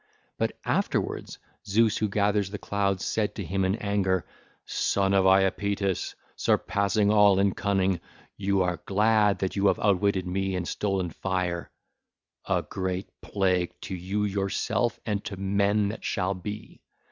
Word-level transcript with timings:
But 0.39 0.53
afterwards 0.65 1.37
Zeus 1.67 1.95
who 1.99 2.09
gathers 2.09 2.49
the 2.49 2.57
clouds 2.57 3.05
said 3.05 3.35
to 3.35 3.43
him 3.45 3.63
in 3.63 3.75
anger: 3.75 4.25
(ll. 4.61 4.65
54 4.65 4.65
59) 4.65 4.65
'Son 4.65 5.13
of 5.13 5.25
Iapetus, 5.27 6.15
surpassing 6.35 7.11
all 7.11 7.37
in 7.37 7.53
cunning, 7.53 7.99
you 8.35 8.63
are 8.63 8.81
glad 8.87 9.37
that 9.37 9.55
you 9.55 9.67
have 9.67 9.79
outwitted 9.79 10.25
me 10.25 10.55
and 10.55 10.67
stolen 10.67 11.11
fire—a 11.11 12.63
great 12.67 13.09
plague 13.21 13.73
to 13.81 13.93
you 13.95 14.23
yourself 14.23 14.99
and 15.05 15.23
to 15.25 15.37
men 15.37 15.89
that 15.89 16.03
shall 16.03 16.33
be. 16.33 16.81